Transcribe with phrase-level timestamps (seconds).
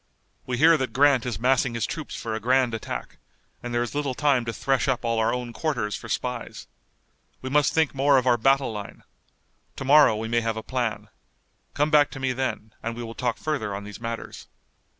[0.47, 3.19] We hear that Grant is massing his troops for a grand attack,
[3.61, 6.65] and there is little time to thresh up all our own quarters for spies.
[7.43, 9.03] We must think more of our battle line.
[9.75, 11.09] To morrow we may have a plan.
[11.75, 14.47] Come back to me then, and we will talk further on these matters."